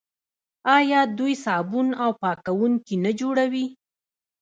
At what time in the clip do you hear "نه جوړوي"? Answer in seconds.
3.05-3.65